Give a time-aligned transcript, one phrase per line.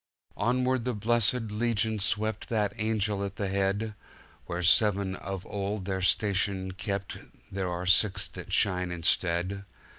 [0.37, 6.71] "Onward the blessed legion swept, That angel at the head;(Where seven of old their station
[6.71, 7.19] kept
[7.51, 9.63] There are six that shine instead.)